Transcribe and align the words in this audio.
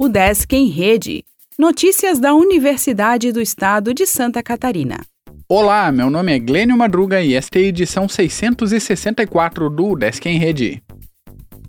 O 0.00 0.08
Desk 0.08 0.54
em 0.54 0.68
Rede. 0.68 1.24
Notícias 1.58 2.20
da 2.20 2.32
Universidade 2.32 3.32
do 3.32 3.40
Estado 3.40 3.92
de 3.92 4.06
Santa 4.06 4.40
Catarina. 4.44 5.00
Olá, 5.48 5.90
meu 5.90 6.08
nome 6.08 6.32
é 6.32 6.38
Glênio 6.38 6.78
Madruga 6.78 7.20
e 7.20 7.34
esta 7.34 7.58
é 7.58 7.62
a 7.62 7.64
edição 7.64 8.08
664 8.08 9.68
do 9.68 9.96
Desk 9.96 10.24
em 10.24 10.38
Rede. 10.38 10.80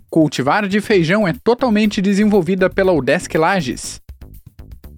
Cultivar 0.08 0.68
de 0.68 0.80
feijão 0.80 1.26
é 1.26 1.32
totalmente 1.42 2.00
desenvolvida 2.00 2.70
pela 2.70 2.92
UDESC 2.92 3.36
Lages. 3.36 4.00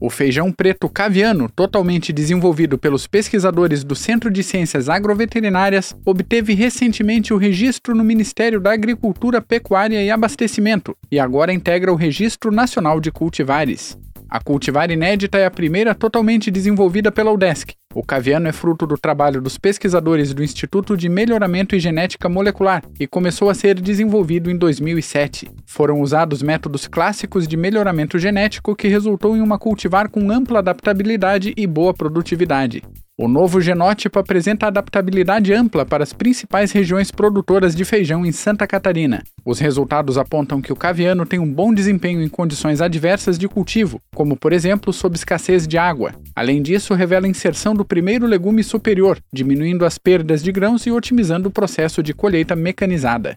O 0.05 0.11
feijão 0.11 0.51
preto 0.51 0.89
caviano, 0.89 1.49
totalmente 1.49 2.13
desenvolvido 2.13 2.77
pelos 2.77 3.07
pesquisadores 3.07 3.85
do 3.85 3.95
Centro 3.95 4.33
de 4.33 4.43
Ciências 4.43 4.89
Agroveterinárias, 4.89 5.95
obteve 6.05 6.55
recentemente 6.55 7.33
o 7.33 7.37
registro 7.37 7.95
no 7.95 8.03
Ministério 8.03 8.59
da 8.59 8.73
Agricultura, 8.73 9.41
Pecuária 9.41 10.03
e 10.03 10.11
Abastecimento 10.11 10.97
e 11.09 11.21
agora 11.21 11.53
integra 11.53 11.93
o 11.93 11.95
Registro 11.95 12.51
Nacional 12.51 13.01
de 13.01 13.13
Cultivares. 13.13 13.97
A 14.29 14.41
cultivar 14.41 14.91
inédita 14.91 15.39
é 15.39 15.47
a 15.47 15.51
primeira 15.53 15.95
totalmente 15.95 16.51
desenvolvida 16.51 17.13
pela 17.13 17.31
UDESC. 17.31 17.75
O 17.95 18.03
caviano 18.03 18.49
é 18.49 18.53
fruto 18.53 18.87
do 18.87 18.97
trabalho 18.97 19.41
dos 19.41 19.59
pesquisadores 19.59 20.33
do 20.33 20.43
Instituto 20.43 20.97
de 20.97 21.09
Melhoramento 21.09 21.77
e 21.77 21.81
Genética 21.81 22.29
Molecular 22.29 22.83
e 22.99 23.07
começou 23.07 23.51
a 23.51 23.55
ser 23.55 23.79
desenvolvido 23.79 24.51
em 24.51 24.57
2007. 24.57 25.51
Foram 25.67 26.01
usados 26.01 26.43
métodos 26.43 26.87
clássicos 26.87 27.47
de 27.47 27.57
melhoramento 27.57 28.19
genético 28.19 28.75
que 28.75 28.89
resultou 28.89 29.37
em 29.37 29.41
uma 29.41 29.59
cultivar 29.59 30.09
com 30.09 30.31
ampla 30.31 30.61
adaptabilidade 30.61 31.53
e 31.57 31.67
boa 31.67 31.93
produtividade. 31.93 32.83
O 33.19 33.29
novo 33.29 33.61
genótipo 33.61 34.19
apresenta 34.19 34.69
adaptabilidade 34.69 35.53
ampla 35.53 35.85
para 35.85 36.03
as 36.03 36.15
principais 36.15 36.73
regiões 36.73 37.11
produtoras 37.11 37.77
de 37.77 37.85
feijão 37.85 38.25
em 38.25 38.33
Santa 38.33 38.67
Catarina. 38.67 39.23
Os 39.45 39.59
resultados 39.59 40.17
apontam 40.17 40.63
que 40.63 40.73
o 40.73 40.77
caviano 40.77 41.27
tem 41.27 41.39
um 41.39 41.53
bom 41.53 41.75
desempenho 41.75 42.23
em 42.23 42.29
condições 42.29 42.81
adversas 42.81 43.39
de 43.39 43.47
cultivo, 43.47 44.01
como 44.15 44.35
por 44.35 44.51
exemplo 44.51 44.95
sob 44.95 45.15
escassez 45.15 45.69
de 45.69 45.77
água. 45.77 46.15
Além 46.35 46.63
disso, 46.63 46.95
revela 46.95 47.27
a 47.27 47.29
inserção 47.29 47.75
do 47.75 47.85
primeiro 47.85 48.27
legume 48.27 48.65
superior, 48.65 49.19
diminuindo 49.31 49.85
as 49.85 49.99
perdas 49.99 50.43
de 50.43 50.51
grãos 50.51 50.87
e 50.87 50.91
otimizando 50.91 51.51
o 51.51 51.53
processo 51.53 52.03
de 52.03 52.15
colheita 52.15 52.57
mecanizada. 52.57 53.37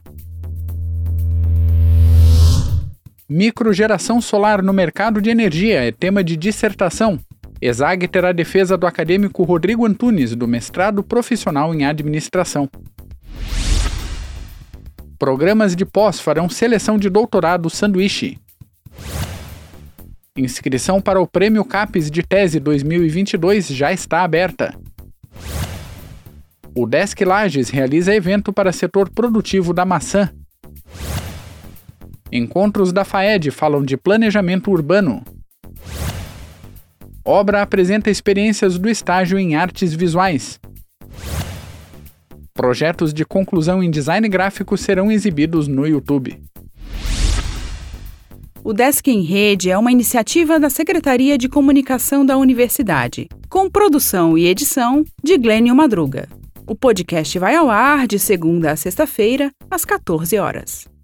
Microgeração 3.28 4.22
solar 4.22 4.62
no 4.62 4.72
mercado 4.72 5.20
de 5.20 5.32
energia 5.32 5.84
é 5.84 5.92
tema 5.92 6.24
de 6.24 6.38
dissertação. 6.38 7.20
ESAG 7.68 8.08
terá 8.08 8.32
defesa 8.32 8.78
do 8.78 8.86
acadêmico 8.86 9.44
Rodrigo 9.44 9.88
Antunes, 9.88 10.36
do 10.36 10.48
mestrado 10.48 11.02
profissional 11.02 11.74
em 11.74 11.84
administração. 11.84 12.70
Programas 15.18 15.76
de 15.76 15.84
pós 15.84 16.20
farão 16.20 16.48
seleção 16.48 16.96
de 16.96 17.10
doutorado 17.10 17.68
sanduíche. 17.68 18.38
Inscrição 20.38 21.02
para 21.02 21.20
o 21.20 21.26
Prêmio 21.26 21.66
CAPES 21.66 22.12
de 22.12 22.22
Tese 22.22 22.60
2022 22.60 23.70
já 23.70 23.92
está 23.92 24.22
aberta. 24.22 24.78
O 26.76 26.86
Desk 26.86 27.20
Lages 27.24 27.70
realiza 27.70 28.14
evento 28.14 28.54
para 28.54 28.72
setor 28.72 29.10
produtivo 29.10 29.74
da 29.74 29.86
maçã. 29.86 30.30
Encontros 32.32 32.94
da 32.94 33.04
FAED 33.04 33.50
falam 33.50 33.82
de 33.82 33.98
planejamento 33.98 34.70
urbano. 34.70 35.24
Obra 37.28 37.64
apresenta 37.64 38.12
experiências 38.12 38.78
do 38.78 38.88
estágio 38.88 39.40
em 39.40 39.56
artes 39.56 39.96
visuais. 39.96 40.60
Projetos 42.54 43.12
de 43.12 43.26
conclusão 43.26 43.82
em 43.82 43.90
design 43.90 44.30
gráfico 44.30 44.78
serão 44.78 45.12
exibidos 45.12 45.68
no 45.68 45.88
YouTube. 45.88 46.40
O 48.64 48.74
Desk 48.74 49.08
em 49.08 49.24
Rede 49.24 49.72
é 49.72 49.78
uma 49.78 49.92
iniciativa 49.92 50.60
da 50.60 50.70
Secretaria 50.70 51.36
de 51.36 51.50
Comunicação 51.50 52.24
da 52.24 52.38
Universidade, 52.38 53.28
com 53.50 53.70
produção 53.70 54.38
e 54.38 54.46
edição 54.46 55.04
de 55.24 55.36
Glênio 55.36 55.76
Madruga. 55.76 56.30
O 56.68 56.76
podcast 56.76 57.40
vai 57.40 57.56
ao 57.56 57.72
ar 57.72 58.08
de 58.08 58.20
segunda 58.20 58.72
a 58.72 58.76
sexta-feira, 58.76 59.52
às 59.70 59.84
14 59.84 60.38
horas. 60.38 60.95